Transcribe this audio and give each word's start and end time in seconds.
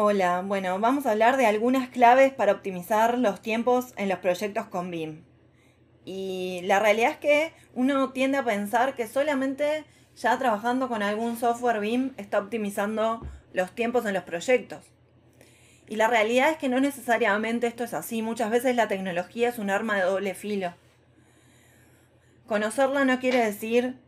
Hola, 0.00 0.42
bueno, 0.46 0.78
vamos 0.78 1.06
a 1.06 1.10
hablar 1.10 1.36
de 1.36 1.46
algunas 1.46 1.88
claves 1.88 2.32
para 2.32 2.52
optimizar 2.52 3.18
los 3.18 3.42
tiempos 3.42 3.94
en 3.96 4.08
los 4.08 4.20
proyectos 4.20 4.68
con 4.68 4.92
BIM. 4.92 5.24
Y 6.04 6.60
la 6.66 6.78
realidad 6.78 7.10
es 7.10 7.16
que 7.16 7.52
uno 7.74 8.10
tiende 8.10 8.38
a 8.38 8.44
pensar 8.44 8.94
que 8.94 9.08
solamente 9.08 9.84
ya 10.14 10.38
trabajando 10.38 10.86
con 10.86 11.02
algún 11.02 11.36
software 11.36 11.80
BIM 11.80 12.12
está 12.16 12.38
optimizando 12.38 13.26
los 13.52 13.72
tiempos 13.72 14.06
en 14.06 14.14
los 14.14 14.22
proyectos. 14.22 14.84
Y 15.88 15.96
la 15.96 16.06
realidad 16.06 16.50
es 16.50 16.58
que 16.58 16.68
no 16.68 16.78
necesariamente 16.78 17.66
esto 17.66 17.82
es 17.82 17.92
así. 17.92 18.22
Muchas 18.22 18.52
veces 18.52 18.76
la 18.76 18.86
tecnología 18.86 19.48
es 19.48 19.58
un 19.58 19.68
arma 19.68 19.96
de 19.96 20.02
doble 20.02 20.34
filo. 20.36 20.74
Conocerla 22.46 23.04
no 23.04 23.18
quiere 23.18 23.44
decir 23.44 23.98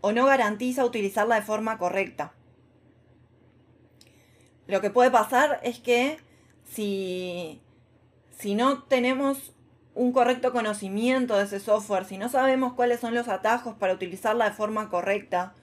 o 0.00 0.12
no 0.12 0.24
garantiza 0.24 0.82
utilizarla 0.82 1.34
de 1.34 1.42
forma 1.42 1.76
correcta. 1.76 2.32
Lo 4.66 4.80
que 4.80 4.90
puede 4.90 5.10
pasar 5.10 5.60
es 5.62 5.78
que 5.78 6.18
si, 6.64 7.60
si 8.30 8.54
no 8.54 8.82
tenemos 8.84 9.54
un 9.94 10.12
correcto 10.12 10.52
conocimiento 10.52 11.36
de 11.36 11.44
ese 11.44 11.60
software, 11.60 12.04
si 12.04 12.18
no 12.18 12.28
sabemos 12.28 12.72
cuáles 12.72 13.00
son 13.00 13.14
los 13.14 13.28
atajos 13.28 13.74
para 13.74 13.94
utilizarla 13.94 14.46
de 14.46 14.56
forma 14.56 14.88
correcta, 14.88 15.54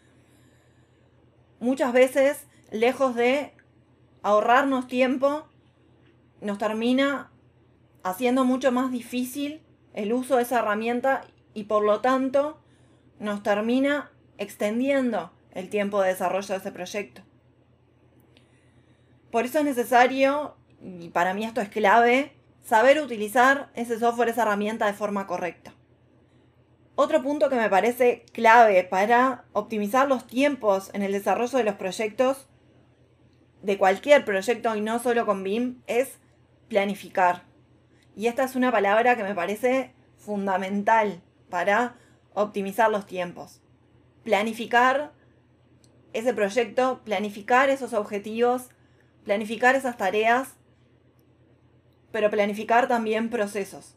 muchas 1.59 1.93
veces, 1.93 2.47
lejos 2.71 3.15
de 3.15 3.53
ahorrarnos 4.23 4.87
tiempo, 4.87 5.47
nos 6.39 6.57
termina 6.57 7.31
haciendo 8.03 8.45
mucho 8.45 8.71
más 8.71 8.91
difícil 8.91 9.61
el 9.93 10.13
uso 10.13 10.37
de 10.37 10.43
esa 10.43 10.59
herramienta 10.59 11.23
y 11.53 11.65
por 11.65 11.83
lo 11.83 12.01
tanto 12.01 12.59
nos 13.19 13.43
termina 13.43 14.11
extendiendo 14.37 15.31
el 15.51 15.69
tiempo 15.69 16.01
de 16.01 16.09
desarrollo 16.09 16.47
de 16.47 16.59
ese 16.59 16.71
proyecto. 16.71 17.21
Por 19.31 19.45
eso 19.45 19.59
es 19.59 19.65
necesario, 19.65 20.55
y 20.81 21.09
para 21.09 21.33
mí 21.33 21.45
esto 21.45 21.61
es 21.61 21.69
clave, 21.69 22.33
saber 22.63 23.01
utilizar 23.01 23.71
ese 23.73 23.97
software, 23.97 24.29
esa 24.29 24.43
herramienta 24.43 24.85
de 24.85 24.93
forma 24.93 25.25
correcta. 25.25 25.73
Otro 26.95 27.23
punto 27.23 27.49
que 27.49 27.55
me 27.55 27.69
parece 27.69 28.25
clave 28.33 28.83
para 28.83 29.45
optimizar 29.53 30.07
los 30.07 30.27
tiempos 30.27 30.91
en 30.93 31.01
el 31.01 31.13
desarrollo 31.13 31.57
de 31.57 31.63
los 31.63 31.75
proyectos, 31.75 32.47
de 33.61 33.77
cualquier 33.77 34.25
proyecto 34.25 34.75
y 34.75 34.81
no 34.81 34.99
solo 34.99 35.25
con 35.25 35.43
BIM, 35.43 35.81
es 35.87 36.19
planificar. 36.67 37.43
Y 38.15 38.27
esta 38.27 38.43
es 38.43 38.55
una 38.55 38.71
palabra 38.71 39.15
que 39.15 39.23
me 39.23 39.35
parece 39.35 39.93
fundamental 40.17 41.21
para 41.49 41.95
optimizar 42.33 42.91
los 42.91 43.05
tiempos. 43.05 43.61
Planificar 44.23 45.13
ese 46.13 46.33
proyecto, 46.33 47.01
planificar 47.05 47.69
esos 47.69 47.93
objetivos, 47.93 48.69
planificar 49.23 49.75
esas 49.75 49.97
tareas, 49.97 50.55
pero 52.11 52.29
planificar 52.29 52.87
también 52.87 53.29
procesos. 53.29 53.95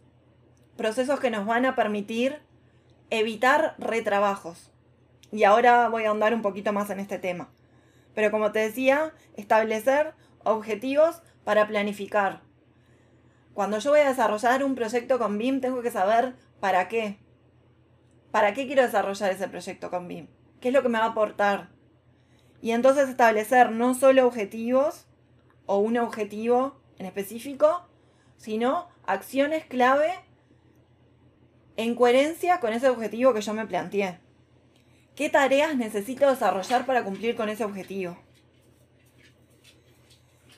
Procesos 0.77 1.21
que 1.21 1.31
nos 1.31 1.47
van 1.47 1.67
a 1.67 1.75
permitir 1.75 2.41
evitar 3.11 3.75
retrabajos. 3.79 4.71
Y 5.33 5.45
ahora 5.45 5.89
voy 5.89 6.05
a 6.05 6.09
ahondar 6.09 6.35
un 6.35 6.43
poquito 6.43 6.73
más 6.73 6.91
en 6.91 7.01
este 7.01 7.19
tema. 7.19 7.51
Pero 8.15 8.31
como 8.31 8.53
te 8.53 8.61
decía, 8.61 9.13
establecer 9.37 10.15
objetivos 10.45 11.23
para 11.45 11.67
planificar. 11.67 12.43
Cuando 13.53 13.79
yo 13.79 13.91
voy 13.91 14.01
a 14.01 14.09
desarrollar 14.09 14.65
un 14.65 14.75
proyecto 14.75 15.19
con 15.19 15.39
BIM, 15.39 15.61
tengo 15.61 15.83
que 15.83 15.91
saber 15.91 16.35
para 16.61 16.89
qué. 16.89 17.19
¿Para 18.31 18.53
qué 18.53 18.67
quiero 18.67 18.83
desarrollar 18.83 19.31
ese 19.31 19.49
proyecto 19.49 19.91
con 19.91 20.09
BIM? 20.09 20.29
¿Qué 20.61 20.69
es 20.69 20.75
lo 20.75 20.83
que 20.83 20.89
me 20.89 20.99
va 20.99 21.05
a 21.05 21.09
aportar? 21.11 21.69
Y 22.61 22.73
entonces 22.73 23.09
establecer 23.09 23.71
no 23.71 23.95
solo 23.95 24.27
objetivos, 24.27 25.07
o 25.67 25.79
un 25.79 25.97
objetivo 25.99 26.77
en 26.99 27.07
específico, 27.07 27.87
sino 28.37 28.89
acciones 29.07 29.65
clave 29.65 30.13
en 31.77 31.95
coherencia 31.95 32.61
con 32.61 32.73
ese 32.73 32.89
objetivo 32.89 33.35
que 33.35 33.41
yo 33.41 33.55
me 33.55 33.67
planteé. 33.67 34.19
¿Qué 35.15 35.31
tareas 35.31 35.77
necesito 35.77 36.29
desarrollar 36.29 36.87
para 36.87 37.05
cumplir 37.05 37.37
con 37.37 37.49
ese 37.49 37.65
objetivo? 37.65 38.17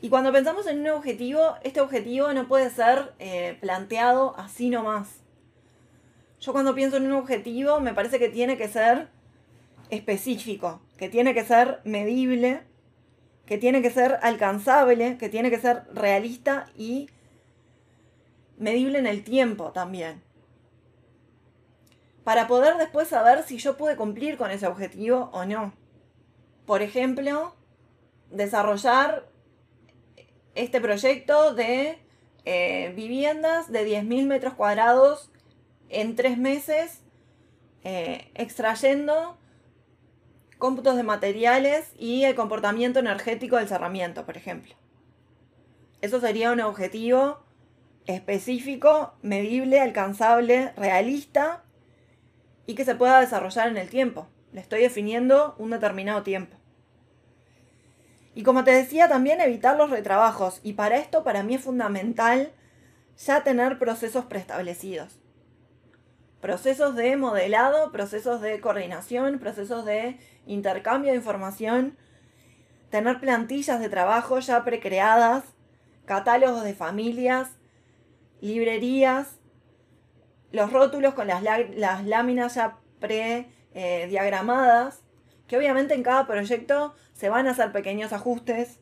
Y 0.00 0.08
cuando 0.08 0.32
pensamos 0.32 0.66
en 0.66 0.80
un 0.80 0.88
objetivo, 0.88 1.56
este 1.62 1.80
objetivo 1.80 2.32
no 2.32 2.46
puede 2.48 2.70
ser 2.70 3.14
eh, 3.18 3.56
planteado 3.60 4.34
así 4.36 4.68
nomás. 4.68 5.20
Yo 6.40 6.52
cuando 6.52 6.74
pienso 6.74 6.98
en 6.98 7.06
un 7.06 7.12
objetivo 7.12 7.80
me 7.80 7.94
parece 7.94 8.18
que 8.18 8.28
tiene 8.28 8.56
que 8.56 8.68
ser 8.68 9.08
específico, 9.90 10.80
que 10.98 11.08
tiene 11.08 11.34
que 11.34 11.44
ser 11.44 11.80
medible 11.84 12.62
que 13.46 13.58
tiene 13.58 13.80
que 13.80 13.90
ser 13.90 14.18
alcanzable, 14.22 15.16
que 15.18 15.28
tiene 15.28 15.50
que 15.50 15.58
ser 15.58 15.84
realista 15.94 16.66
y 16.76 17.08
medible 18.58 18.98
en 18.98 19.06
el 19.06 19.22
tiempo 19.22 19.72
también. 19.72 20.22
Para 22.24 22.48
poder 22.48 22.76
después 22.76 23.08
saber 23.08 23.44
si 23.44 23.58
yo 23.58 23.76
pude 23.76 23.96
cumplir 23.96 24.36
con 24.36 24.50
ese 24.50 24.66
objetivo 24.66 25.30
o 25.32 25.44
no. 25.44 25.72
Por 26.66 26.82
ejemplo, 26.82 27.54
desarrollar 28.30 29.28
este 30.56 30.80
proyecto 30.80 31.54
de 31.54 31.98
eh, 32.44 32.92
viviendas 32.96 33.70
de 33.70 33.86
10.000 33.86 34.26
metros 34.26 34.54
cuadrados 34.54 35.30
en 35.88 36.16
tres 36.16 36.36
meses, 36.36 37.02
eh, 37.84 38.30
extrayendo 38.34 39.38
cómputos 40.58 40.96
de 40.96 41.02
materiales 41.02 41.92
y 41.98 42.24
el 42.24 42.34
comportamiento 42.34 42.98
energético 42.98 43.56
del 43.56 43.68
cerramiento, 43.68 44.24
por 44.24 44.36
ejemplo. 44.36 44.74
Eso 46.00 46.20
sería 46.20 46.52
un 46.52 46.60
objetivo 46.60 47.44
específico, 48.06 49.14
medible, 49.22 49.80
alcanzable, 49.80 50.72
realista 50.76 51.64
y 52.66 52.74
que 52.74 52.84
se 52.84 52.94
pueda 52.94 53.20
desarrollar 53.20 53.68
en 53.68 53.76
el 53.76 53.88
tiempo. 53.88 54.28
Le 54.52 54.60
estoy 54.60 54.80
definiendo 54.80 55.54
un 55.58 55.70
determinado 55.70 56.22
tiempo. 56.22 56.56
Y 58.34 58.42
como 58.42 58.64
te 58.64 58.70
decía, 58.70 59.08
también 59.08 59.40
evitar 59.40 59.76
los 59.76 59.90
retrabajos. 59.90 60.60
Y 60.62 60.74
para 60.74 60.98
esto, 60.98 61.24
para 61.24 61.42
mí 61.42 61.54
es 61.54 61.62
fundamental 61.62 62.52
ya 63.16 63.42
tener 63.42 63.78
procesos 63.78 64.26
preestablecidos 64.26 65.18
procesos 66.46 66.94
de 66.94 67.16
modelado, 67.16 67.90
procesos 67.90 68.40
de 68.40 68.60
coordinación, 68.60 69.40
procesos 69.40 69.84
de 69.84 70.18
intercambio 70.46 71.10
de 71.10 71.16
información, 71.16 71.96
tener 72.90 73.20
plantillas 73.20 73.80
de 73.80 73.88
trabajo 73.88 74.38
ya 74.38 74.64
precreadas, 74.64 75.44
catálogos 76.04 76.64
de 76.64 76.74
familias, 76.74 77.50
librerías, 78.40 79.38
los 80.52 80.72
rótulos 80.72 81.14
con 81.14 81.26
las, 81.26 81.42
láminas 82.04 82.54
ya 82.54 82.78
pre-diagramadas, 83.00 85.02
que 85.46 85.56
obviamente 85.56 85.94
en 85.94 86.02
cada 86.02 86.26
proyecto 86.26 86.94
se 87.12 87.28
van 87.28 87.46
a 87.46 87.50
hacer 87.50 87.72
pequeños 87.72 88.12
ajustes, 88.12 88.78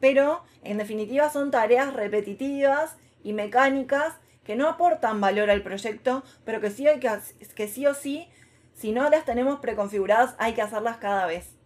pero 0.00 0.42
en 0.62 0.78
definitiva 0.78 1.30
son 1.30 1.50
tareas 1.50 1.94
repetitivas 1.94 2.96
y 3.22 3.32
mecánicas 3.32 4.14
que 4.44 4.56
no 4.56 4.68
aportan 4.68 5.20
valor 5.20 5.50
al 5.50 5.62
proyecto, 5.62 6.22
pero 6.44 6.60
que 6.60 6.70
sí, 6.70 6.86
hay 6.86 7.00
que, 7.00 7.10
que 7.54 7.68
sí 7.68 7.86
o 7.86 7.94
sí, 7.94 8.28
si 8.74 8.92
no 8.92 9.08
las 9.08 9.24
tenemos 9.24 9.60
preconfiguradas, 9.60 10.34
hay 10.38 10.54
que 10.54 10.62
hacerlas 10.62 10.98
cada 10.98 11.26
vez. 11.26 11.56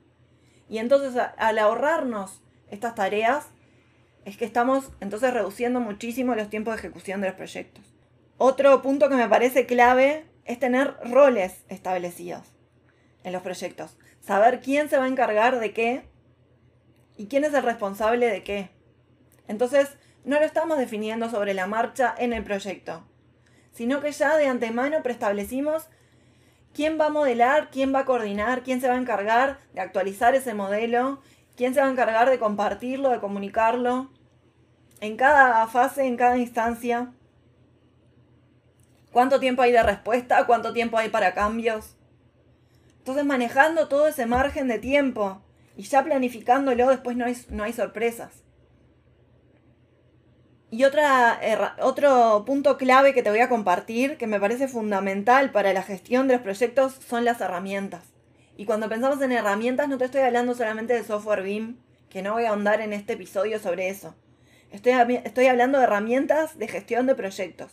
Y 0.69 0.79
entonces 0.79 1.21
al 1.37 1.59
ahorrarnos 1.59 2.43
estas 2.71 2.95
tareas, 2.95 3.49
es 4.25 4.37
que 4.37 4.45
estamos 4.45 4.93
entonces 5.01 5.33
reduciendo 5.33 5.81
muchísimo 5.81 6.35
los 6.35 6.51
tiempos 6.51 6.75
de 6.75 6.81
ejecución 6.81 7.23
de 7.23 7.29
los 7.29 7.37
proyectos. 7.37 7.95
Otro 8.37 8.83
punto 8.83 9.09
que 9.09 9.17
me 9.17 9.29
parece 9.29 9.65
clave 9.65 10.27
es 10.45 10.59
tener 10.59 10.97
roles 11.03 11.65
establecidos 11.69 12.43
en 13.25 13.33
los 13.33 13.43
proyectos. 13.43 13.97
Saber 14.21 14.61
quién 14.61 14.91
se 14.91 14.99
va 14.99 15.05
a 15.05 15.09
encargar 15.09 15.59
de 15.59 15.73
qué 15.73 16.05
y 17.17 17.27
quién 17.27 17.45
es 17.45 17.55
el 17.55 17.63
responsable 17.63 18.27
de 18.27 18.45
qué. 18.45 18.71
Entonces, 19.49 19.97
no 20.25 20.39
lo 20.39 20.45
estamos 20.45 20.77
definiendo 20.77 21.31
sobre 21.31 21.55
la 21.55 21.67
marcha 21.67 22.15
en 22.19 22.35
el 22.35 22.45
proyecto, 22.45 23.03
sino 23.73 24.01
que 24.01 24.13
ya 24.13 24.37
de 24.37 24.47
antemano 24.47 25.03
preestablecimos 25.03 25.89
quién 26.79 26.97
va 26.97 27.07
a 27.07 27.11
modelar, 27.11 27.71
quién 27.73 27.93
va 27.93 27.99
a 27.99 28.05
coordinar, 28.05 28.63
quién 28.63 28.81
se 28.81 28.87
va 28.87 28.95
a 28.95 28.99
encargar 28.99 29.59
de 29.75 29.81
actualizar 29.81 30.37
ese 30.37 30.55
modelo, 30.55 31.21
quién 31.57 31.75
se 31.75 31.81
va 31.81 31.89
a 31.89 31.91
encargar 31.91 32.31
de 32.31 32.39
compartirlo, 32.39 33.11
de 33.11 33.19
comunicarlo, 33.19 34.13
en 35.01 35.17
cada 35.17 35.67
fase, 35.67 36.07
en 36.07 36.17
cada 36.17 36.39
instancia. 36.39 37.13
¿Cuánto 39.11 39.41
tiempo 39.41 39.63
hay 39.63 39.73
de 39.73 39.83
respuesta? 39.83 40.47
¿Cuánto 40.47 40.73
tiempo 40.73 40.97
hay 40.99 41.09
para 41.09 41.35
cambios? 41.35 41.97
Entonces 42.99 43.25
manejando 43.25 43.89
todo 43.89 44.07
ese 44.07 44.27
margen 44.27 44.69
de 44.69 44.79
tiempo 44.79 45.43
y 45.77 45.83
ya 45.83 46.05
planificándolo, 46.05 46.91
después 46.91 47.17
no 47.17 47.25
hay, 47.25 47.37
no 47.49 47.65
hay 47.65 47.73
sorpresas. 47.73 48.45
Y 50.70 50.85
otra, 50.85 51.41
otro 51.81 52.44
punto 52.44 52.76
clave 52.76 53.15
que 53.15 53.23
te 53.23 53.31
voy 53.31 53.41
a 53.41 53.49
compartir, 53.49 54.19
que 54.19 54.26
me 54.26 54.38
parece 54.38 54.69
fundamental 54.69 55.50
para 55.50 55.73
la 55.73 55.82
gestión 55.82 56.29
de 56.29 56.35
los 56.35 56.43
proyectos, 56.43 56.93
son 57.09 57.25
las 57.25 57.41
herramientas. 57.41 58.05
Y 58.59 58.67
cuando 58.67 58.88
pensamos 58.88 59.23
en 59.23 59.32
herramientas, 59.32 59.88
no 59.88 59.97
te 59.97 60.05
estoy 60.05 60.20
hablando 60.20 60.55
solamente 60.55 60.93
de 60.93 61.05
software 61.05 61.43
BIM, 61.43 61.79
que 62.11 62.20
no 62.20 62.35
voy 62.35 62.44
a 62.44 62.50
ahondar 62.50 62.82
en 62.82 62.93
este 62.93 63.15
episodio 63.15 63.59
sobre 63.59 63.88
eso. 63.88 64.15
Estoy, 64.70 64.93
estoy 65.25 65.47
hablando 65.47 65.79
de 65.79 65.85
herramientas 65.85 66.59
de 66.59 66.69
gestión 66.69 67.06
de 67.06 67.14
proyectos. 67.14 67.73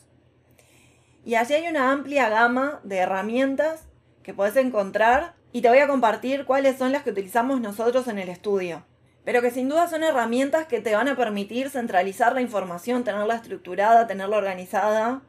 Y 1.25 1.35
allí 1.35 1.55
hay 1.55 1.67
una 1.67 1.91
amplia 1.91 2.29
gama 2.29 2.79
de 2.83 2.97
herramientas 2.97 3.87
que 4.23 4.33
puedes 4.33 4.55
encontrar 4.55 5.33
y 5.51 5.61
te 5.61 5.67
voy 5.67 5.79
a 5.79 5.87
compartir 5.87 6.45
cuáles 6.45 6.77
son 6.77 6.93
las 6.93 7.03
que 7.03 7.09
utilizamos 7.09 7.59
nosotros 7.59 8.07
en 8.07 8.19
el 8.19 8.29
estudio 8.29 8.85
pero 9.25 9.41
que 9.41 9.49
sin 9.49 9.67
duda 9.67 9.89
son 9.89 10.03
herramientas 10.03 10.67
que 10.67 10.79
te 10.79 10.95
van 10.95 11.07
a 11.07 11.15
permitir 11.15 11.71
centralizar 11.71 12.33
la 12.33 12.41
información, 12.41 13.03
tenerla 13.03 13.35
estructurada, 13.35 14.05
tenerla 14.05 14.37
organizada 14.37 15.23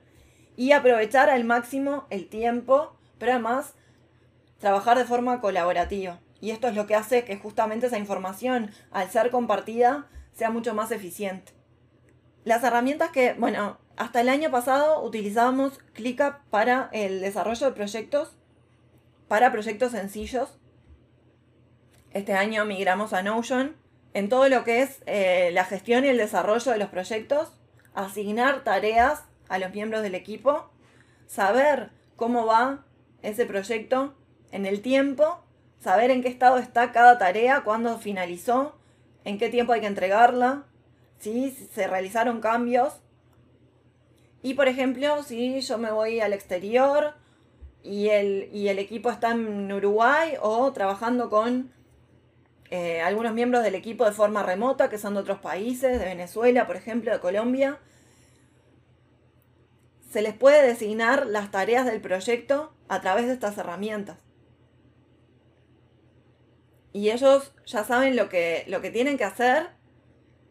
y 0.54 0.72
aprovechar 0.72 1.31
al 1.31 1.44
máximo 1.44 2.06
el 2.10 2.28
tiempo, 2.28 2.94
pero 3.19 3.32
además 3.32 3.72
trabajar 4.58 4.98
de 4.98 5.06
forma 5.06 5.40
colaborativa. 5.40 6.20
Y 6.43 6.50
esto 6.50 6.69
es 6.69 6.75
lo 6.75 6.87
que 6.87 6.94
hace 6.94 7.25
que 7.25 7.38
justamente 7.38 7.87
esa 7.87 7.98
información, 7.98 8.70
al 8.90 9.10
ser 9.10 9.31
compartida, 9.31 10.06
sea 10.34 10.50
mucho 10.50 10.75
más 10.75 10.90
eficiente. 10.90 11.52
Las 12.44 12.62
herramientas 12.62 13.10
que, 13.10 13.32
bueno, 13.32 13.78
hasta 13.96 14.20
el 14.20 14.28
año 14.28 14.50
pasado 14.50 15.02
utilizábamos 15.02 15.78
ClickUp 15.94 16.34
para 16.50 16.90
el 16.93 17.22
desarrollo 17.22 17.66
de 17.66 17.72
proyectos, 17.72 18.37
para 19.26 19.50
proyectos 19.50 19.93
sencillos. 19.93 20.58
Este 22.12 22.34
año 22.34 22.66
migramos 22.66 23.14
a 23.14 23.22
Notion 23.22 23.85
en 24.14 24.29
todo 24.29 24.49
lo 24.49 24.64
que 24.64 24.82
es 24.82 25.03
eh, 25.06 25.50
la 25.53 25.64
gestión 25.64 26.05
y 26.05 26.08
el 26.08 26.19
desarrollo 26.19 26.73
de 26.73 26.79
los 26.79 26.88
proyectos, 26.88 27.53
asignar 27.94 28.64
tareas 28.64 29.25
a 29.49 29.58
los 29.58 29.73
miembros 29.73 30.03
del 30.03 30.14
equipo, 30.14 30.70
saber 31.26 31.91
cómo 32.17 32.47
va 32.47 32.85
ese 33.23 33.47
proyecto 33.47 34.14
en 34.53 34.67
el 34.67 34.81
tiempo, 34.81 35.43
saber 35.81 36.11
en 36.11 36.23
qué 36.23 36.29
estado 36.29 36.58
está 36.58 36.93
cada 36.93 37.19
tarea, 37.19 37.62
cuándo 37.62 37.99
finalizó, 37.99 38.76
en 39.25 39.38
qué 39.38 39.49
tiempo 39.49 39.73
hay 39.73 39.81
que 39.81 39.87
entregarla, 39.87 40.64
si 41.19 41.50
se 41.50 41.87
realizaron 41.87 42.41
cambios. 42.41 43.00
Y 44.43 44.55
por 44.55 44.69
ejemplo, 44.69 45.23
si 45.23 45.61
yo 45.61 45.79
me 45.79 45.91
voy 45.91 46.20
al 46.20 46.32
exterior 46.32 47.14
y 47.82 48.08
el, 48.08 48.49
y 48.53 48.69
el 48.69 48.79
equipo 48.79 49.11
está 49.11 49.32
en 49.32 49.73
Uruguay 49.73 50.35
o 50.41 50.73
trabajando 50.73 51.31
con 51.31 51.73
eh, 52.70 53.00
algunos 53.00 53.32
miembros 53.32 53.62
del 53.62 53.74
equipo 53.74 54.04
de 54.04 54.12
forma 54.12 54.42
remota, 54.42 54.88
que 54.88 54.98
son 54.98 55.14
de 55.14 55.20
otros 55.20 55.38
países, 55.38 55.98
de 55.98 56.04
Venezuela, 56.04 56.66
por 56.66 56.76
ejemplo, 56.76 57.12
de 57.12 57.20
Colombia. 57.20 57.78
Se 60.10 60.22
les 60.22 60.34
puede 60.34 60.66
designar 60.66 61.26
las 61.26 61.50
tareas 61.50 61.86
del 61.86 62.00
proyecto 62.00 62.74
a 62.88 63.00
través 63.00 63.26
de 63.26 63.34
estas 63.34 63.58
herramientas. 63.58 64.18
Y 66.92 67.10
ellos 67.10 67.52
ya 67.66 67.84
saben 67.84 68.16
lo 68.16 68.28
que, 68.28 68.64
lo 68.69 68.80
que 68.80 68.90
tienen 68.90 69.19
que 69.19 69.24
hacer, 69.24 69.69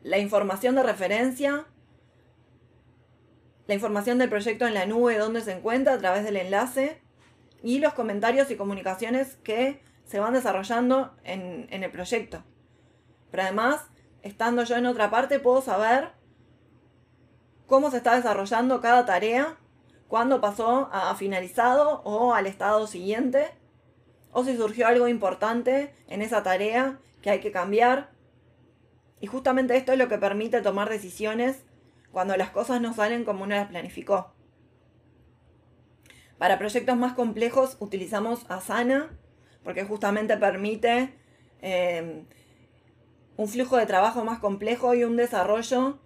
la 0.03 0.19
información 0.19 0.75
de 0.75 0.83
referencia, 0.83 1.65
la 3.67 3.73
información 3.73 4.19
del 4.19 4.29
proyecto 4.29 4.67
en 4.67 4.75
la 4.75 4.85
nube, 4.85 5.17
donde 5.17 5.41
se 5.41 5.53
encuentra 5.53 5.93
a 5.93 5.97
través 5.97 6.23
del 6.23 6.37
enlace, 6.37 7.01
y 7.63 7.79
los 7.79 7.95
comentarios 7.95 8.51
y 8.51 8.55
comunicaciones 8.55 9.37
que 9.37 9.81
se 10.05 10.19
van 10.19 10.33
desarrollando 10.33 11.15
en, 11.23 11.67
el 11.69 11.91
proyecto. 11.91 12.43
Pero 13.31 13.43
además, 13.43 13.81
estando 14.21 14.63
yo 14.63 14.75
en 14.77 14.85
otra 14.85 15.09
parte, 15.09 15.39
puedo 15.39 15.61
saber 15.61 16.11
cómo 17.67 17.91
se 17.91 17.97
está 17.97 18.15
desarrollando 18.15 18.81
cada 18.81 19.05
tarea, 19.05 19.57
cuándo 20.07 20.39
pasó 20.39 20.89
a 20.93 21.13
finalizado 21.15 22.01
o 22.03 22.33
al 22.33 22.45
estado 22.45 22.87
siguiente, 22.87 23.47
o 24.31 24.43
si 24.43 24.55
surgió 24.55 24.87
algo 24.87 25.07
importante 25.07 25.93
en 26.07 26.21
esa 26.21 26.43
tarea 26.43 26.99
que 27.21 27.31
hay 27.31 27.39
que 27.39 27.51
cambiar. 27.51 28.11
Y 29.19 29.27
justamente 29.27 29.75
esto 29.75 29.91
es 29.91 29.97
lo 29.97 30.07
que 30.07 30.17
permite 30.17 30.61
tomar 30.61 30.89
decisiones 30.89 31.63
cuando 32.11 32.37
las 32.37 32.51
cosas 32.51 32.79
no 32.79 32.93
salen 32.93 33.25
como 33.25 33.43
uno 33.43 33.55
las 33.55 33.67
planificó. 33.67 34.33
Para 36.37 36.59
proyectos 36.59 36.97
más 36.97 37.13
complejos 37.13 37.77
utilizamos 37.79 38.45
Asana, 38.49 39.09
porque 39.65 39.83
justamente 39.83 40.37
permite 40.37 41.13
eh, 41.61 42.23
un 43.35 43.47
flujo 43.49 43.75
de 43.75 43.85
trabajo 43.85 44.23
más 44.23 44.39
complejo 44.39 44.93
y 44.93 45.03
un 45.03 45.17
desarrollo 45.17 45.99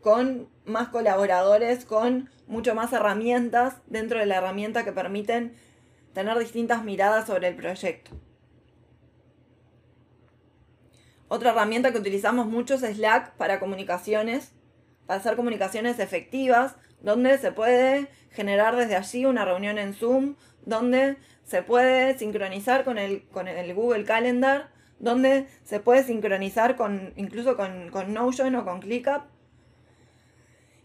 con 0.00 0.48
más 0.64 0.88
colaboradores, 0.88 1.84
con 1.84 2.30
mucho 2.46 2.74
más 2.74 2.92
herramientas 2.92 3.82
dentro 3.86 4.20
de 4.20 4.26
la 4.26 4.36
herramienta 4.36 4.84
que 4.84 4.92
permiten 4.92 5.54
tener 6.14 6.38
distintas 6.38 6.84
miradas 6.84 7.26
sobre 7.26 7.48
el 7.48 7.56
proyecto. 7.56 8.12
Otra 11.28 11.50
herramienta 11.50 11.92
que 11.92 11.98
utilizamos 11.98 12.46
mucho 12.46 12.74
es 12.74 12.82
Slack 12.82 13.32
para 13.32 13.58
comunicaciones, 13.58 14.52
para 15.06 15.18
hacer 15.18 15.34
comunicaciones 15.34 15.98
efectivas, 15.98 16.76
donde 17.00 17.36
se 17.38 17.50
puede 17.50 18.08
generar 18.30 18.76
desde 18.76 18.94
allí 18.94 19.26
una 19.26 19.44
reunión 19.44 19.76
en 19.76 19.92
Zoom, 19.92 20.36
donde 20.64 21.16
se 21.46 21.62
puede 21.62 22.18
sincronizar 22.18 22.84
con 22.84 22.98
el, 22.98 23.22
con 23.28 23.46
el 23.46 23.72
Google 23.72 24.04
Calendar, 24.04 24.68
donde 24.98 25.46
se 25.64 25.78
puede 25.78 26.02
sincronizar 26.02 26.76
con, 26.76 27.12
incluso 27.16 27.56
con, 27.56 27.90
con 27.90 28.12
Notion 28.12 28.54
o 28.56 28.64
con 28.64 28.80
ClickUp. 28.80 29.22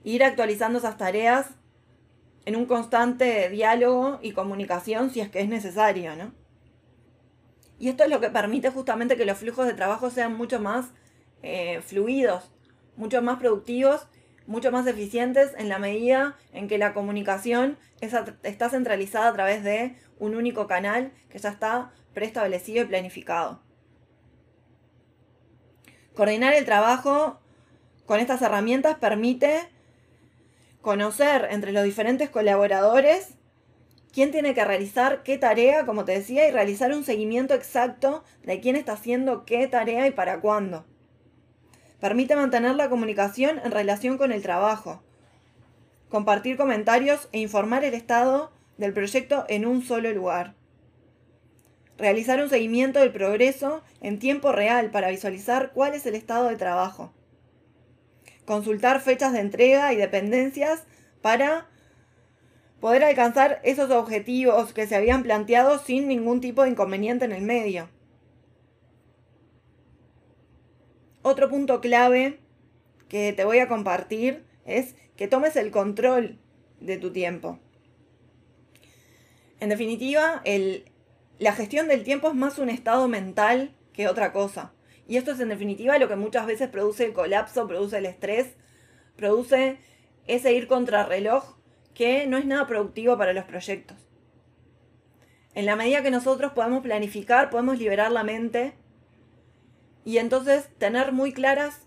Ir 0.04 0.24
actualizando 0.24 0.78
esas 0.80 0.98
tareas 0.98 1.48
en 2.46 2.56
un 2.56 2.66
constante 2.66 3.50
diálogo 3.50 4.20
y 4.22 4.34
comunicación 4.34 5.10
si 5.10 5.20
es 5.20 5.30
que 5.30 5.42
es 5.42 5.50
necesario, 5.50 6.16
¿no? 6.16 6.32
Y 7.80 7.90
esto 7.90 8.04
es 8.04 8.12
lo 8.12 8.20
que 8.20 8.30
permite 8.30 8.70
justamente 8.70 9.18
que 9.18 9.26
los 9.26 9.40
flujos 9.40 9.66
de 9.66 9.74
trabajo 9.74 10.12
sean 10.12 10.38
mucho 10.38 10.60
más 10.60 10.90
eh, 11.42 11.82
fluidos, 11.82 12.52
mucho 12.96 13.24
más 13.24 13.40
productivos 13.40 14.08
mucho 14.48 14.72
más 14.72 14.88
eficientes 14.88 15.52
en 15.58 15.70
la 15.70 15.80
medida 15.80 16.38
en 16.54 16.68
que 16.68 16.78
la 16.78 16.94
comunicación 16.94 17.78
está 18.02 18.70
centralizada 18.70 19.28
a 19.28 19.34
través 19.34 19.64
de 19.64 19.96
un 20.20 20.36
único 20.36 20.68
canal 20.68 21.12
que 21.30 21.40
ya 21.40 21.50
está 21.50 21.92
preestablecido 22.14 22.84
y 22.84 22.88
planificado. 22.88 23.62
Coordinar 26.16 26.54
el 26.54 26.66
trabajo 26.66 27.40
con 28.06 28.20
estas 28.20 28.42
herramientas 28.42 28.98
permite 28.98 29.70
conocer 30.82 31.48
entre 31.52 31.72
los 31.72 31.84
diferentes 31.84 32.30
colaboradores 32.30 33.36
quién 34.12 34.32
tiene 34.32 34.54
que 34.54 34.66
realizar 34.66 35.24
qué 35.24 35.38
tarea, 35.38 35.86
como 35.86 36.04
te 36.04 36.12
decía, 36.14 36.48
y 36.48 36.52
realizar 36.52 36.92
un 36.92 37.06
seguimiento 37.06 37.54
exacto 37.54 38.24
de 38.44 38.60
quién 38.60 38.76
está 38.76 38.94
haciendo 38.94 39.46
qué 39.46 39.68
tarea 39.68 40.08
y 40.08 40.12
para 40.12 40.42
cuándo. 40.42 40.86
Permite 42.02 42.36
mantener 42.36 42.76
la 42.76 42.90
comunicación 42.90 43.62
en 43.64 43.72
relación 43.72 44.18
con 44.18 44.32
el 44.32 44.42
trabajo, 44.42 45.04
compartir 46.10 46.58
comentarios 46.58 47.30
e 47.32 47.40
informar 47.40 47.86
el 47.86 47.94
estado 47.94 48.52
del 48.78 48.92
proyecto 48.92 49.46
en 49.48 49.68
un 49.68 49.84
solo 49.84 50.12
lugar. 50.12 50.56
Realizar 52.00 52.42
un 52.42 52.50
seguimiento 52.50 53.00
del 53.00 53.12
progreso 53.12 53.84
en 54.02 54.18
tiempo 54.18 54.52
real 54.52 54.90
para 54.90 55.10
visualizar 55.10 55.74
cuál 55.74 55.94
es 55.94 56.08
el 56.08 56.16
estado 56.16 56.50
de 56.50 56.56
trabajo. 56.56 57.14
Consultar 58.46 59.00
fechas 59.00 59.34
de 59.34 59.42
entrega 59.42 59.94
y 59.94 59.98
dependencias 59.98 60.84
para 61.22 61.68
poder 62.80 63.04
alcanzar 63.04 63.62
esos 63.64 63.92
objetivos 63.92 64.74
que 64.74 64.88
se 64.88 64.96
habían 64.96 65.22
planteado 65.22 65.78
sin 65.78 66.08
ningún 66.08 66.42
tipo 66.42 66.64
de 66.64 66.72
inconveniente 66.72 67.26
en 67.26 67.32
el 67.32 67.44
medio. 67.44 67.90
Otro 71.24 71.50
punto 71.50 71.82
clave 71.82 72.40
que 73.08 73.34
te 73.34 73.46
voy 73.46 73.60
a 73.60 73.68
compartir 73.68 74.46
es 74.66 74.96
que 75.16 75.28
tomes 75.28 75.56
el 75.56 75.70
control 75.70 76.40
de 76.80 76.98
tu 76.98 77.12
tiempo. 77.12 77.60
En 79.60 79.70
definitiva, 79.70 80.42
la 81.38 81.54
gestión 81.54 81.88
del 81.88 82.04
tiempo 82.04 82.30
es 82.30 82.36
más 82.36 82.58
un 82.58 82.70
estado 82.70 83.08
mental 83.08 83.76
que 83.94 84.08
otra 84.08 84.32
cosa. 84.32 84.74
Y 85.08 85.18
esto 85.18 85.32
es 85.32 85.40
en 85.40 85.50
definitiva 85.50 86.00
lo 86.00 86.08
que 86.08 86.16
muchas 86.16 86.48
veces 86.48 86.70
produce 86.70 87.06
el 87.06 87.14
colapso, 87.14 87.68
produce 87.68 87.98
el 88.00 88.06
estrés, 88.06 88.56
produce 89.16 89.78
ese 90.26 90.54
ir 90.54 90.68
contra 90.68 91.06
reloj 91.06 91.58
que 91.94 92.26
no 92.26 92.38
es 92.38 92.46
nada 92.46 92.66
productivo 92.66 93.18
para 93.18 93.34
los 93.34 93.44
proyectos. 93.46 93.98
En 95.54 95.66
la 95.66 95.76
medida 95.76 96.02
que 96.02 96.12
nosotros 96.12 96.54
podemos 96.54 96.82
planificar, 96.82 97.50
podemos 97.50 97.78
liberar 97.78 98.12
la 98.12 98.24
mente 98.24 98.74
y 100.04 100.18
entonces 100.18 100.70
tener 100.78 101.12
muy 101.12 101.34
claras 101.34 101.82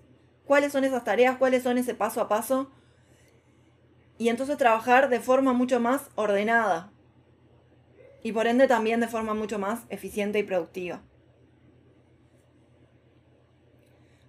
cuáles 0.44 0.73
son 0.73 0.85
esas 0.85 1.04
tareas, 1.04 1.37
cuáles 1.37 1.62
son 1.62 1.78
ese 1.78 1.94
paso 1.94 2.21
a 2.21 2.28
paso 2.28 2.71
y 4.18 4.28
entonces 4.28 4.56
trabajar 4.56 5.09
de 5.09 5.21
forma 5.21 5.52
mucho 5.52 5.80
más 5.80 6.11
ordenada 6.14 6.92
y 8.23 8.33
por 8.33 8.47
ende 8.47 8.66
también 8.66 9.00
de 9.00 9.09
forma 9.09 9.35
mucho 9.35 9.59
más 9.59 9.80
eficiente 9.90 10.38
y 10.38 10.44
productiva. 10.44 11.02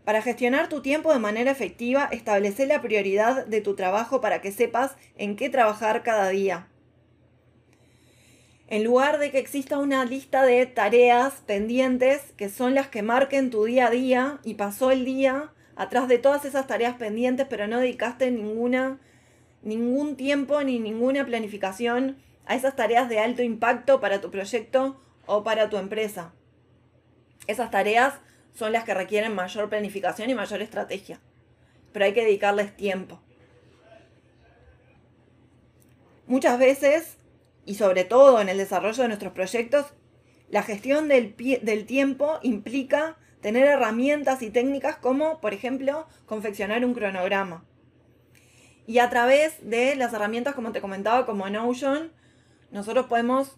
Para 0.04 0.22
gestionar 0.22 0.70
tu 0.70 0.82
tiempo 0.82 1.12
de 1.12 1.20
manera 1.20 1.50
efectiva, 1.50 2.08
establece 2.12 2.68
la 2.68 2.82
prioridad 2.82 3.48
de 3.48 3.62
tu 3.62 3.75
trabajo 3.75 4.22
para 4.22 4.39
que 4.39 4.51
sepas 4.51 4.96
en 5.18 5.36
qué 5.36 5.50
trabajar 5.50 6.04
cada 6.04 6.30
día. 6.30 6.68
En 8.67 8.84
lugar 8.84 9.19
de 9.19 9.29
que 9.29 9.38
exista 9.38 9.77
una 9.77 10.05
lista 10.05 10.43
de 10.43 10.65
tareas 10.65 11.36
pendientes 11.45 12.34
que 12.36 12.50
son 12.50 12.74
las 12.74 12.88
que 12.88 13.03
marquen 13.03 13.51
tu 13.51 13.65
día 13.65 13.88
a 13.88 13.91
día 13.91 14.39
y 14.43 14.55
pasó 14.55 14.89
el 14.89 15.05
día 15.05 15.51
atrás 15.75 16.07
de 16.07 16.17
todas 16.17 16.45
esas 16.45 16.65
tareas 16.65 16.95
pendientes, 16.95 17.45
pero 17.48 17.67
no 17.67 17.79
dedicaste 17.79 18.31
ninguna, 18.31 19.00
ningún 19.62 20.15
tiempo 20.15 20.63
ni 20.63 20.79
ninguna 20.79 21.25
planificación 21.25 22.17
a 22.45 22.55
esas 22.55 22.75
tareas 22.75 23.07
de 23.07 23.19
alto 23.19 23.43
impacto 23.43 24.00
para 24.00 24.19
tu 24.19 24.31
proyecto 24.31 25.00
o 25.27 25.43
para 25.43 25.69
tu 25.69 25.77
empresa. 25.77 26.34
Esas 27.45 27.69
tareas 27.69 28.15
son 28.53 28.72
las 28.72 28.84
que 28.84 28.93
requieren 28.93 29.36
mayor 29.36 29.69
planificación 29.69 30.29
y 30.29 30.36
mayor 30.36 30.62
estrategia. 30.62 31.19
Pero 31.91 32.05
hay 32.05 32.13
que 32.13 32.24
dedicarles 32.24 32.75
tiempo. 32.75 33.22
Muchas 36.27 36.57
veces, 36.57 37.17
y 37.65 37.75
sobre 37.75 38.03
todo 38.03 38.39
en 38.39 38.50
el 38.50 38.57
desarrollo 38.57 39.03
de 39.03 39.10
nuestros 39.10 39.34
proyectos, 39.34 39.88
la 40.50 40.63
gestión 40.63 41.07
del, 41.07 41.36
del 41.36 41.86
tiempo 41.86 42.39
implica 42.43 43.17
tener 43.41 43.65
herramientas 43.65 44.41
y 44.41 44.50
técnicas 44.50 44.98
como, 44.98 45.41
por 45.41 45.53
ejemplo, 45.53 46.07
confeccionar 46.25 46.86
un 46.86 46.93
cronograma. 46.93 47.65
Y 48.88 49.00
a 49.00 49.10
través 49.10 49.67
de 49.67 49.95
las 49.95 50.13
herramientas, 50.13 50.53
como 50.53 50.72
te 50.72 50.81
comentaba, 50.81 51.25
como 51.25 51.50
Notion, 51.50 52.12
nosotros 52.72 53.07
podemos 53.07 53.57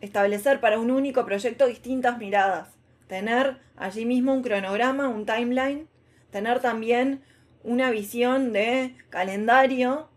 establecer 0.00 0.60
para 0.60 0.78
un 0.78 0.90
único 0.90 1.24
proyecto 1.24 1.66
distintas 1.66 2.18
miradas 2.18 2.74
tener 3.06 3.58
allí 3.76 4.04
mismo 4.06 4.32
un 4.32 4.42
cronograma, 4.42 5.08
un 5.08 5.26
timeline, 5.26 5.88
tener 6.30 6.60
también 6.60 7.22
una 7.62 7.90
visión 7.90 8.52
de 8.52 8.96
calendario, 9.10 10.08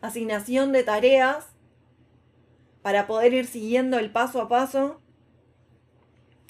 asignación 0.00 0.72
de 0.72 0.82
tareas 0.82 1.46
para 2.86 3.08
poder 3.08 3.34
ir 3.34 3.46
siguiendo 3.48 3.98
el 3.98 4.12
paso 4.12 4.40
a 4.40 4.48
paso 4.48 5.00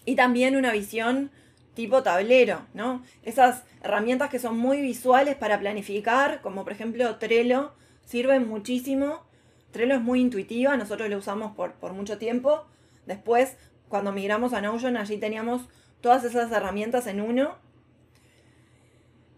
y 0.05 0.16
también 0.16 0.55
una 0.55 0.71
visión 0.71 1.31
tipo 1.73 2.02
tablero, 2.02 2.66
¿no? 2.75 3.02
Esas 3.23 3.62
herramientas 3.83 4.28
que 4.28 4.38
son 4.38 4.59
muy 4.59 4.83
visuales 4.83 5.35
para 5.35 5.59
planificar, 5.59 6.43
como 6.43 6.62
por 6.62 6.75
ejemplo 6.75 7.16
Trello, 7.16 7.73
sirven 8.05 8.47
muchísimo. 8.47 9.23
Trello 9.71 9.95
es 9.95 10.02
muy 10.02 10.21
intuitiva, 10.21 10.76
nosotros 10.76 11.09
lo 11.09 11.16
usamos 11.16 11.57
por, 11.57 11.73
por 11.73 11.95
mucho 11.95 12.19
tiempo. 12.19 12.66
Después 13.07 13.57
cuando 13.88 14.12
migramos 14.12 14.52
a 14.52 14.61
Notion, 14.61 14.99
allí 14.99 15.16
teníamos 15.16 15.62
todas 16.02 16.23
esas 16.25 16.52
herramientas 16.52 17.07
en 17.07 17.23
uno. 17.23 17.55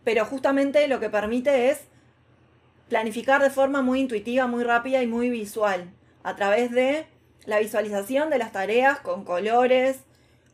Pero 0.03 0.25
justamente 0.25 0.89
lo 0.89 0.99
que 0.99 1.11
permite 1.11 1.71
es 1.71 1.85
planificar 2.89 3.41
de 3.41 3.51
forma 3.51 3.83
muy 3.83 4.01
intuitiva, 4.01 4.49
muy 4.49 4.65
rápida 4.65 5.01
y 5.01 5.07
muy 5.07 5.31
visual. 5.31 5.93
A 6.23 6.37
través 6.37 6.71
de 6.71 7.07
la 7.45 7.59
visualización 7.59 8.31
de 8.31 8.39
las 8.39 8.53
tareas 8.53 9.01
con 9.01 9.25
colores, 9.25 10.01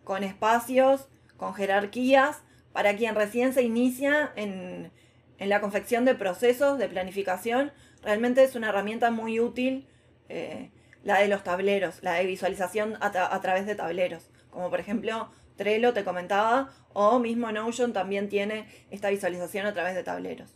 con 0.04 0.22
espacios, 0.22 1.08
con 1.36 1.54
jerarquías, 1.54 2.42
para 2.72 2.96
quien 2.96 3.14
recién 3.14 3.52
se 3.52 3.62
inicia 3.62 4.32
en, 4.36 4.92
la 5.38 5.60
confección 5.60 6.04
de 6.04 6.14
procesos 6.14 6.78
de 6.78 6.88
planificación. 6.88 7.72
Realmente 8.02 8.44
es 8.44 8.54
una 8.54 8.68
herramienta 8.68 9.10
muy 9.10 9.40
útil. 9.40 9.86
Eh, 10.28 10.70
la 11.04 11.20
de 11.20 11.28
los 11.28 11.44
tableros, 11.44 12.02
la 12.02 12.14
de 12.14 12.26
visualización 12.26 12.96
a, 13.00 13.40
través 13.40 13.66
de 13.66 13.74
tableros. 13.74 14.30
Como 14.50 14.70
por 14.70 14.80
ejemplo 14.80 15.30
Trello 15.56 15.92
te 15.92 16.02
comentaba, 16.02 16.70
o 16.92 17.18
mismo 17.18 17.52
Notion 17.52 17.92
también 17.92 18.28
tiene 18.28 18.66
esta 18.90 19.10
visualización 19.10 19.66
a 19.66 19.74
través 19.74 19.94
de 19.94 20.02
tableros. 20.02 20.50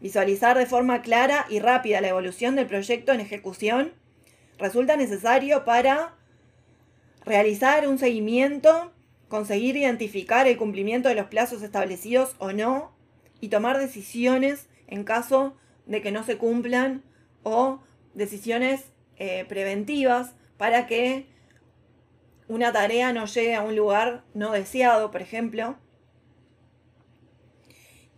Visualizar 0.00 0.56
de 0.56 0.66
forma 0.66 1.02
clara 1.02 1.46
y 1.48 1.58
rápida 1.58 2.00
la 2.00 2.08
evolución 2.08 2.54
del 2.56 2.66
proyecto 2.66 3.12
en 3.12 3.20
ejecución 3.20 3.92
resulta 4.58 4.96
necesario 4.96 5.64
para 5.64 6.14
realizar 7.24 7.88
un 7.88 7.98
seguimiento, 7.98 8.92
conseguir 9.28 9.76
identificar 9.76 10.46
el 10.46 10.56
cumplimiento 10.56 11.08
de 11.08 11.14
los 11.14 11.26
plazos 11.26 11.62
establecidos 11.62 12.36
o 12.38 12.52
no 12.52 12.96
y 13.40 13.48
tomar 13.48 13.78
decisiones 13.78 14.68
en 14.86 15.04
caso 15.04 15.56
de 15.86 16.00
que 16.00 16.12
no 16.12 16.22
se 16.22 16.38
cumplan 16.38 17.02
o 17.42 17.80
decisiones 18.14 18.92
eh, 19.16 19.44
preventivas 19.48 20.34
para 20.56 20.86
que 20.86 21.26
una 22.46 22.72
tarea 22.72 23.12
no 23.12 23.26
llegue 23.26 23.54
a 23.54 23.62
un 23.62 23.76
lugar 23.76 24.24
no 24.34 24.52
deseado, 24.52 25.10
por 25.10 25.22
ejemplo. 25.22 25.76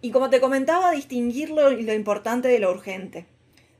Y 0.00 0.10
como 0.10 0.30
te 0.30 0.40
comentaba, 0.40 0.92
distinguir 0.92 1.50
lo, 1.50 1.70
lo 1.70 1.94
importante 1.94 2.48
de 2.48 2.58
lo 2.58 2.70
urgente. 2.70 3.26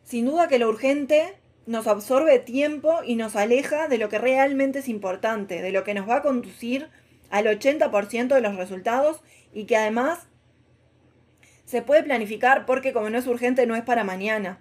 Sin 0.05 0.27
duda 0.27 0.49
que 0.49 0.59
lo 0.59 0.69
urgente 0.69 1.41
nos 1.67 1.87
absorbe 1.87 2.39
tiempo 2.39 2.99
y 3.05 3.17
nos 3.17 3.37
aleja 3.37 3.89
de 3.89 3.99
lo 3.99 4.09
que 4.09 4.19
realmente 4.19 4.81
es 4.81 4.89
importante, 4.89 5.63
de 5.63 5.73
lo 5.73 5.85
que 5.85 5.95
nos 5.95 6.09
va 6.09 6.17
a 6.17 6.23
conducir 6.23 6.89
al 7.31 7.47
80% 7.47 8.35
de 8.35 8.41
los 8.41 8.57
resultados 8.57 9.23
y 9.53 9.65
que 9.65 9.77
además 9.77 10.27
se 11.65 11.83
puede 11.83 12.03
planificar 12.03 12.67
porque 12.67 12.93
como 12.93 13.11
no 13.11 13.19
es 13.19 13.27
urgente 13.29 13.67
no 13.67 13.77
es 13.77 13.85
para 13.85 14.03
mañana. 14.03 14.61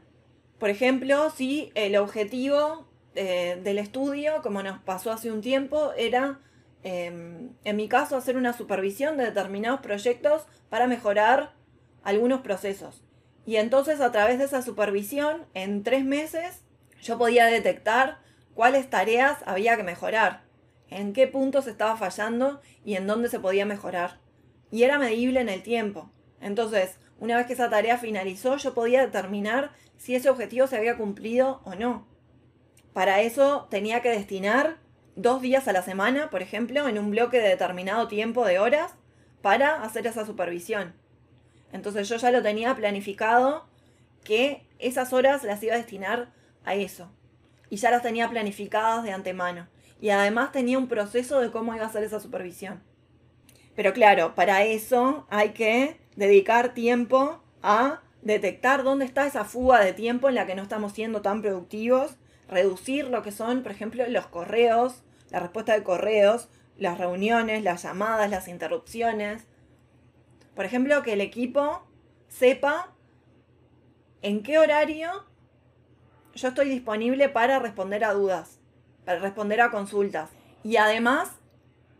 Por 0.60 0.70
ejemplo, 0.70 1.32
si 1.32 1.72
el 1.74 1.96
objetivo 1.96 2.88
eh, 3.16 3.60
del 3.64 3.80
estudio, 3.80 4.42
como 4.44 4.62
nos 4.62 4.80
pasó 4.80 5.12
hace 5.12 5.32
un 5.32 5.42
tiempo, 5.42 5.92
era, 5.98 6.40
em, 6.84 7.52
en 7.64 7.76
mi 7.76 7.88
caso, 7.88 8.18
hacer 8.18 8.38
una 8.38 8.54
supervisión 8.54 9.18
de 9.18 9.26
determinados 9.26 9.82
proyectos 9.82 10.48
para 10.70 10.88
mejorar 10.88 11.54
algunos 12.04 12.42
procesos. 12.42 13.04
Y 13.46 13.58
entonces 13.58 14.02
a 14.02 14.12
través 14.12 14.38
de 14.38 14.46
esa 14.46 14.62
supervisión, 14.62 15.46
en 15.54 15.84
tres 15.84 16.06
meses, 16.06 16.64
yo 17.02 17.18
podía 17.18 17.46
detectar 17.46 18.20
cuáles 18.54 18.90
tareas 18.90 19.38
había 19.46 19.76
que 19.78 19.84
mejorar, 19.84 20.44
en 20.90 21.14
qué 21.14 21.28
puntos 21.28 21.68
estaba 21.68 21.98
fallando 21.98 22.62
y 22.84 22.96
en 22.96 23.08
dónde 23.08 23.30
se 23.30 23.40
podía 23.40 23.66
mejorar. 23.66 24.20
Y 24.72 24.84
era 24.84 25.00
medible 25.00 25.42
en 25.42 25.50
el 25.50 25.64
tiempo. 25.64 26.12
Entonces, 26.42 27.00
una 27.20 27.38
vez 27.38 27.48
que 27.48 27.54
esa 27.54 27.70
tarea 27.70 27.98
finalizó, 27.98 28.58
yo 28.58 28.74
podía 28.74 29.02
determinar 29.02 29.72
si 29.98 30.16
ese 30.16 30.30
objetivo 30.30 30.68
se 30.68 30.78
había 30.78 30.98
cumplido 30.98 31.62
o 31.66 31.76
no. 31.76 32.08
Para 32.94 33.22
eso 33.22 33.68
tenía 33.70 34.02
que 34.02 34.10
destinar 34.10 34.78
dos 35.22 35.42
días 35.42 35.68
a 35.68 35.74
la 35.74 35.82
semana, 35.82 36.30
por 36.30 36.42
ejemplo, 36.42 36.88
en 36.88 36.98
un 36.98 37.12
bloque 37.12 37.40
de 37.40 37.50
determinado 37.50 38.08
tiempo 38.08 38.46
de 38.46 38.58
horas 38.58 38.94
para 39.42 39.84
hacer 39.84 40.08
esa 40.08 40.26
supervisión. 40.26 40.94
Entonces 41.74 42.08
yo 42.08 42.16
ya 42.16 42.32
lo 42.32 42.42
tenía 42.42 42.74
planificado 42.76 43.68
que 44.24 44.66
esas 44.80 45.12
horas 45.12 45.44
las 45.44 45.62
iba 45.62 45.74
a 45.74 45.78
destinar 45.78 46.32
a 46.64 46.76
eso. 46.76 47.12
Y 47.70 47.76
ya 47.76 47.92
las 47.92 48.02
tenía 48.02 48.30
planificadas 48.30 49.04
de 49.04 49.12
antemano. 49.12 49.68
Y 50.02 50.10
además 50.10 50.54
tenía 50.54 50.78
un 50.78 50.88
proceso 50.88 51.42
de 51.42 51.52
cómo 51.52 51.76
iba 51.76 51.86
a 51.86 51.92
ser 51.92 52.04
esa 52.04 52.22
supervisión. 52.22 52.82
Pero 53.76 53.94
claro, 53.94 54.36
para 54.36 54.64
eso 54.64 55.28
hay 55.30 55.50
que 55.50 56.00
dedicar 56.16 56.74
tiempo 56.74 57.44
a 57.62 58.02
detectar 58.22 58.84
dónde 58.84 59.06
está 59.06 59.28
esa 59.28 59.44
fuga 59.44 59.82
de 59.82 59.94
tiempo 59.94 60.30
en 60.30 60.36
la 60.36 60.46
que 60.46 60.56
no 60.56 60.64
estamos 60.64 60.94
siendo 60.94 61.22
tan 61.22 61.42
productivos, 61.42 62.16
reducir 62.50 63.08
lo 63.08 63.22
que 63.22 63.32
son, 63.32 63.64
por 63.64 63.72
ejemplo, 63.72 64.06
los 64.08 64.28
correos, 64.28 65.04
la 65.32 65.40
respuesta 65.40 65.74
de 65.74 65.84
correos, 65.84 66.50
las 66.78 66.98
reuniones, 66.98 67.64
las 67.64 67.84
llamadas, 67.84 68.30
las 68.30 68.48
interrupciones. 68.48 69.46
Por 70.56 70.66
ejemplo, 70.66 71.04
que 71.04 71.14
el 71.14 71.22
equipo 71.22 71.88
sepa 72.28 72.94
en 74.22 74.44
qué 74.44 74.60
horario 74.60 75.26
yo 76.36 76.48
estoy 76.48 76.70
disponible 76.70 77.30
para 77.30 77.60
responder 77.60 78.04
a 78.04 78.14
dudas, 78.14 78.60
para 79.06 79.20
responder 79.20 79.62
a 79.62 79.72
consultas. 79.72 80.30
Y 80.64 80.78
además, 80.78 81.32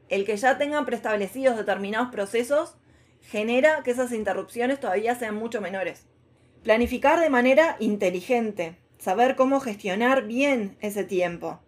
el 0.08 0.26
que 0.26 0.38
ya 0.38 0.58
tengan 0.58 0.86
preestablecidos 0.86 1.58
determinados 1.58 2.10
procesos 2.10 2.78
genera 3.22 3.84
que 3.84 3.92
esas 3.92 4.12
interrupciones 4.12 4.80
todavía 4.80 5.16
sean 5.16 5.36
mucho 5.36 5.62
menores. 5.62 6.08
Planificar 6.64 7.20
de 7.20 7.30
manera 7.30 7.76
inteligente, 7.80 8.78
saber 8.98 9.36
cómo 9.36 9.60
gestionar 9.60 10.26
bien 10.26 10.78
ese 10.82 11.04
tiempo 11.04 11.60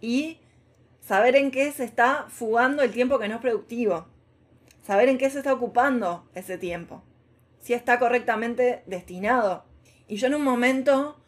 y 0.00 0.40
saber 1.04 1.36
en 1.36 1.50
qué 1.50 1.70
se 1.70 1.84
está 1.84 2.26
fugando 2.28 2.82
el 2.82 2.90
tiempo 2.90 3.18
que 3.18 3.28
no 3.28 3.36
es 3.36 3.40
productivo, 3.40 4.06
saber 4.82 5.08
en 5.08 5.18
qué 5.18 5.28
se 5.28 5.38
está 5.38 5.52
ocupando 5.52 6.28
ese 6.34 6.56
tiempo, 6.56 7.02
si 7.60 7.74
está 7.74 7.98
correctamente 7.98 8.82
destinado. 8.86 9.66
Y 10.08 10.16
yo 10.16 10.28
en 10.28 10.34
un 10.34 10.44
momento, 10.44 11.20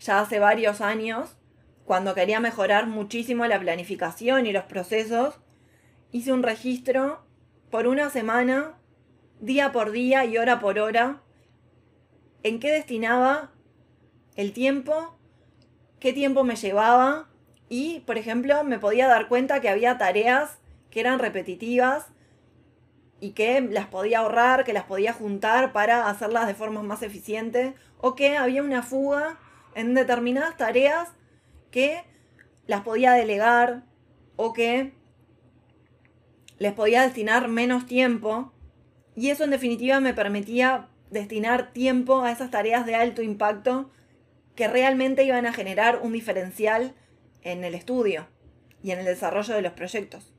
ya 0.00 0.20
hace 0.20 0.40
varios 0.40 0.80
años, 0.80 1.36
cuando 1.84 2.14
quería 2.14 2.40
mejorar 2.40 2.86
muchísimo 2.86 3.46
la 3.46 3.60
planificación 3.60 4.46
y 4.46 4.52
los 4.52 4.64
procesos, 4.64 5.38
hice 6.10 6.32
un 6.32 6.42
registro 6.42 7.24
por 7.70 7.86
una 7.86 8.10
semana, 8.10 8.78
día 9.40 9.70
por 9.70 9.92
día 9.92 10.24
y 10.24 10.38
hora 10.38 10.58
por 10.58 10.78
hora, 10.78 11.22
en 12.42 12.58
qué 12.58 12.72
destinaba 12.72 13.52
el 14.34 14.52
tiempo, 14.52 15.16
qué 16.00 16.12
tiempo 16.12 16.42
me 16.42 16.56
llevaba 16.56 17.29
y, 17.70 18.00
por 18.00 18.18
ejemplo, 18.18 18.64
me 18.64 18.80
podía 18.80 19.06
dar 19.06 19.28
cuenta 19.28 19.60
que 19.60 19.68
había 19.68 19.96
tareas 19.96 20.58
que 20.90 20.98
eran 20.98 21.20
repetitivas 21.20 22.08
y 23.20 23.30
que 23.30 23.60
las 23.60 23.86
podía 23.86 24.18
ahorrar, 24.18 24.64
que 24.64 24.72
las 24.72 24.84
podía 24.84 25.12
juntar 25.12 25.72
para 25.72 26.08
hacerlas 26.08 26.48
de 26.48 26.54
forma 26.54 26.82
más 26.82 27.02
eficiente 27.02 27.74
o 27.98 28.16
que 28.16 28.36
había 28.36 28.64
una 28.64 28.82
fuga 28.82 29.38
en 29.76 29.94
determinadas 29.94 30.56
tareas 30.56 31.10
que 31.70 32.02
las 32.66 32.80
podía 32.80 33.12
delegar 33.12 33.84
o 34.34 34.52
que 34.52 34.92
les 36.58 36.72
podía 36.72 37.02
destinar 37.02 37.46
menos 37.46 37.86
tiempo. 37.86 38.52
Y 39.14 39.30
eso 39.30 39.44
en 39.44 39.50
definitiva 39.50 40.00
me 40.00 40.12
permitía 40.12 40.88
destinar 41.10 41.72
tiempo 41.72 42.22
a 42.22 42.32
esas 42.32 42.50
tareas 42.50 42.84
de 42.84 42.96
alto 42.96 43.22
impacto 43.22 43.92
que 44.56 44.66
realmente 44.66 45.22
iban 45.22 45.46
a 45.46 45.52
generar 45.52 46.00
un 46.02 46.12
diferencial 46.12 46.96
en 47.42 47.64
el 47.64 47.74
estudio 47.74 48.26
y 48.82 48.90
en 48.92 48.98
el 49.00 49.04
desarrollo 49.04 49.54
de 49.54 49.62
los 49.62 49.72
proyectos. 49.72 50.32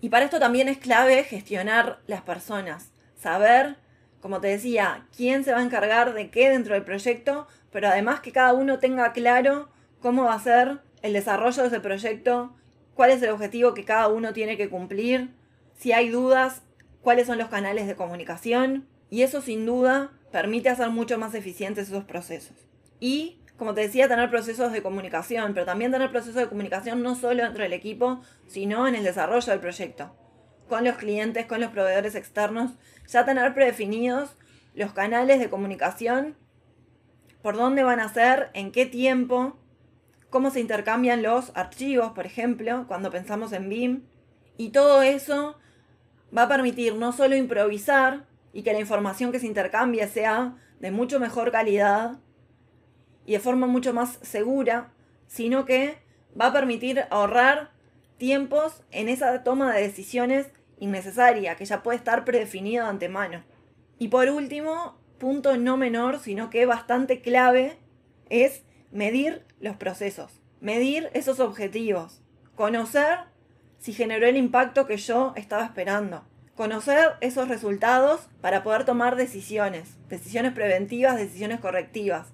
Y 0.00 0.10
para 0.10 0.24
esto 0.24 0.38
también 0.38 0.68
es 0.68 0.78
clave 0.78 1.24
gestionar 1.24 2.00
las 2.06 2.22
personas, 2.22 2.92
saber, 3.16 3.76
como 4.20 4.40
te 4.40 4.48
decía, 4.48 5.06
quién 5.16 5.44
se 5.44 5.52
va 5.52 5.58
a 5.58 5.64
encargar 5.64 6.14
de 6.14 6.30
qué 6.30 6.50
dentro 6.50 6.74
del 6.74 6.84
proyecto, 6.84 7.48
pero 7.72 7.88
además 7.88 8.20
que 8.20 8.32
cada 8.32 8.52
uno 8.52 8.78
tenga 8.78 9.12
claro 9.12 9.68
cómo 10.00 10.24
va 10.24 10.34
a 10.34 10.40
ser 10.40 10.80
el 11.02 11.12
desarrollo 11.12 11.62
de 11.62 11.68
ese 11.68 11.80
proyecto, 11.80 12.54
cuál 12.94 13.10
es 13.10 13.22
el 13.22 13.30
objetivo 13.30 13.74
que 13.74 13.84
cada 13.84 14.08
uno 14.08 14.32
tiene 14.32 14.56
que 14.56 14.68
cumplir, 14.68 15.30
si 15.76 15.92
hay 15.92 16.08
dudas, 16.08 16.62
cuáles 17.02 17.26
son 17.26 17.38
los 17.38 17.48
canales 17.48 17.86
de 17.86 17.96
comunicación, 17.96 18.86
y 19.10 19.22
eso 19.22 19.40
sin 19.40 19.66
duda 19.66 20.12
permite 20.30 20.68
hacer 20.68 20.90
mucho 20.90 21.18
más 21.18 21.34
eficientes 21.34 21.88
esos 21.88 22.04
procesos. 22.04 22.56
Y, 23.00 23.38
como 23.58 23.74
te 23.74 23.80
decía, 23.80 24.08
tener 24.08 24.30
procesos 24.30 24.72
de 24.72 24.82
comunicación, 24.82 25.52
pero 25.52 25.66
también 25.66 25.90
tener 25.90 26.10
procesos 26.10 26.36
de 26.36 26.48
comunicación 26.48 27.02
no 27.02 27.16
solo 27.16 27.42
dentro 27.42 27.64
del 27.64 27.72
equipo, 27.72 28.20
sino 28.46 28.86
en 28.86 28.94
el 28.94 29.02
desarrollo 29.02 29.50
del 29.50 29.60
proyecto. 29.60 30.14
Con 30.68 30.84
los 30.84 30.96
clientes, 30.96 31.46
con 31.46 31.60
los 31.60 31.72
proveedores 31.72 32.14
externos, 32.14 32.70
ya 33.08 33.24
tener 33.24 33.54
predefinidos 33.54 34.36
los 34.74 34.92
canales 34.92 35.40
de 35.40 35.50
comunicación, 35.50 36.36
por 37.42 37.56
dónde 37.56 37.82
van 37.82 37.98
a 37.98 38.12
ser, 38.12 38.50
en 38.54 38.70
qué 38.70 38.86
tiempo, 38.86 39.58
cómo 40.30 40.50
se 40.50 40.60
intercambian 40.60 41.22
los 41.22 41.50
archivos, 41.56 42.12
por 42.12 42.26
ejemplo, 42.26 42.84
cuando 42.86 43.10
pensamos 43.10 43.52
en 43.52 43.68
BIM. 43.68 44.02
Y 44.56 44.70
todo 44.70 45.02
eso 45.02 45.58
va 46.36 46.42
a 46.42 46.48
permitir 46.48 46.94
no 46.94 47.12
solo 47.12 47.34
improvisar, 47.34 48.26
y 48.52 48.62
que 48.62 48.72
la 48.72 48.80
información 48.80 49.32
que 49.32 49.40
se 49.40 49.46
intercambie 49.46 50.06
sea 50.06 50.56
de 50.78 50.90
mucho 50.90 51.18
mejor 51.18 51.50
calidad 51.50 52.18
y 53.28 53.32
de 53.32 53.40
forma 53.40 53.66
mucho 53.66 53.92
más 53.92 54.18
segura, 54.22 54.90
sino 55.26 55.66
que 55.66 55.98
va 56.40 56.46
a 56.46 56.52
permitir 56.54 57.04
ahorrar 57.10 57.72
tiempos 58.16 58.82
en 58.90 59.10
esa 59.10 59.44
toma 59.44 59.74
de 59.74 59.82
decisiones 59.82 60.46
innecesaria, 60.78 61.54
que 61.54 61.66
ya 61.66 61.82
puede 61.82 61.98
estar 61.98 62.24
predefinida 62.24 62.84
de 62.84 62.88
antemano. 62.88 63.44
Y 63.98 64.08
por 64.08 64.30
último, 64.30 64.96
punto 65.18 65.58
no 65.58 65.76
menor, 65.76 66.20
sino 66.20 66.48
que 66.48 66.64
bastante 66.64 67.20
clave, 67.20 67.76
es 68.30 68.62
medir 68.92 69.44
los 69.60 69.76
procesos, 69.76 70.40
medir 70.62 71.10
esos 71.12 71.38
objetivos, 71.38 72.22
conocer 72.54 73.18
si 73.76 73.92
generó 73.92 74.26
el 74.26 74.38
impacto 74.38 74.86
que 74.86 74.96
yo 74.96 75.34
estaba 75.36 75.66
esperando 75.66 76.24
conocer 76.58 77.12
esos 77.20 77.46
resultados 77.46 78.28
para 78.40 78.64
poder 78.64 78.84
tomar 78.84 79.14
decisiones, 79.14 79.96
decisiones 80.08 80.52
preventivas, 80.54 81.16
decisiones 81.16 81.60
correctivas. 81.60 82.32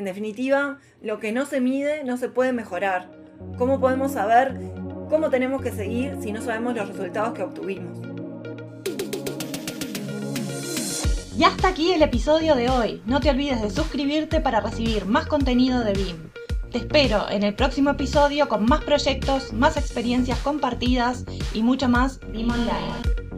En 0.00 0.06
definitiva, 0.06 0.78
lo 1.02 1.20
que 1.20 1.30
no 1.30 1.44
se 1.44 1.60
mide 1.60 2.04
no 2.04 2.16
se 2.16 2.30
puede 2.30 2.54
mejorar. 2.54 3.10
¿Cómo 3.58 3.80
podemos 3.80 4.12
saber 4.12 4.58
cómo 5.10 5.28
tenemos 5.28 5.60
que 5.60 5.72
seguir 5.72 6.16
si 6.22 6.32
no 6.32 6.40
sabemos 6.40 6.74
los 6.74 6.88
resultados 6.88 7.34
que 7.34 7.42
obtuvimos? 7.42 7.98
Y 11.36 11.44
hasta 11.44 11.68
aquí 11.68 11.92
el 11.92 12.00
episodio 12.00 12.54
de 12.54 12.70
hoy. 12.70 13.02
No 13.04 13.20
te 13.20 13.28
olvides 13.28 13.60
de 13.60 13.68
suscribirte 13.68 14.40
para 14.40 14.60
recibir 14.60 15.04
más 15.04 15.26
contenido 15.26 15.84
de 15.84 15.92
BIM. 15.92 16.16
Te 16.72 16.78
espero 16.78 17.28
en 17.28 17.42
el 17.42 17.54
próximo 17.54 17.90
episodio 17.90 18.48
con 18.48 18.64
más 18.64 18.82
proyectos, 18.82 19.52
más 19.52 19.76
experiencias 19.76 20.38
compartidas 20.38 21.26
y 21.52 21.62
mucho 21.62 21.90
más 21.90 22.20
BIM 22.32 22.50
Online. 22.50 23.29